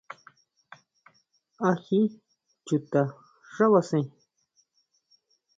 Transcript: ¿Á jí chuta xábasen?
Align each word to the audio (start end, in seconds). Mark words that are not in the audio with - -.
¿Á 1.67 1.69
jí 1.85 1.99
chuta 2.67 3.03
xábasen? 3.53 4.03